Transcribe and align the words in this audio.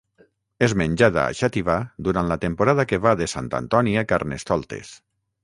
És 0.67 0.73
menjada 0.81 1.19
a 1.23 1.35
Xàtiva 1.39 1.75
durant 2.07 2.31
la 2.33 2.39
temporada 2.47 2.87
que 2.93 3.01
va 3.05 3.15
de 3.21 3.29
Sant 3.35 3.53
Antoni 3.61 3.95
a 4.05 4.07
Carnestoltes. 4.15 4.93